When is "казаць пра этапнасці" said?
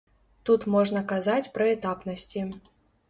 1.13-2.47